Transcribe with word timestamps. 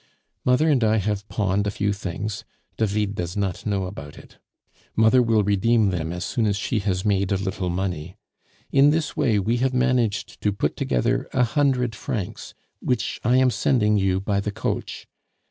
Mother 0.43 0.67
and 0.67 0.83
I 0.83 0.97
have 0.97 1.29
pawned 1.29 1.67
a 1.67 1.69
few 1.69 1.93
things; 1.93 2.43
David 2.75 3.13
does 3.13 3.37
not 3.37 3.67
know 3.67 3.85
about 3.85 4.17
it, 4.17 4.39
mother 4.95 5.21
will 5.21 5.43
redeem 5.43 5.91
them 5.91 6.11
as 6.11 6.25
soon 6.25 6.47
as 6.47 6.55
she 6.57 6.79
has 6.79 7.05
made 7.05 7.31
a 7.31 7.37
little 7.37 7.69
money. 7.69 8.17
In 8.71 8.89
this 8.89 9.15
way 9.15 9.37
we 9.37 9.57
have 9.57 9.75
managed 9.75 10.41
to 10.41 10.51
put 10.51 10.75
together 10.75 11.29
a 11.33 11.43
hundred 11.43 11.93
francs, 11.93 12.55
which 12.79 13.19
I 13.23 13.37
am 13.37 13.51
sending 13.51 13.95
you 13.95 14.19
by 14.19 14.39
the 14.39 14.51
coach. 14.51 15.05